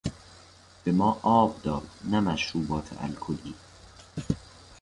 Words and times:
به 0.83 0.91
ما 0.91 1.19
آب 1.23 1.61
داد 1.61 1.87
نه 2.03 2.19
مشروبات 2.19 3.01
الکلی. 3.03 3.53